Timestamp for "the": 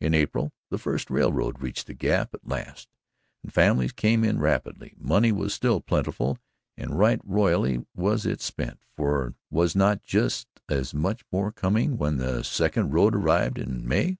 0.70-0.78, 1.88-1.92, 12.18-12.44